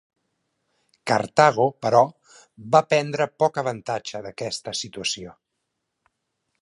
Cartago, 1.11 1.65
però, 1.85 2.01
va 2.77 2.83
prendre 2.93 3.29
poc 3.43 3.61
avantatge 3.65 4.23
d'aquesta 4.25 4.75
situació. 4.81 5.37